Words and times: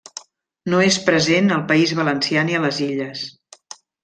No 0.73 0.79
és 0.85 0.97
present 1.09 1.51
al 1.57 1.61
País 1.73 1.93
Valencià 2.01 2.47
ni 2.49 2.59
a 2.59 2.63
les 2.65 2.81
Illes. 2.91 3.27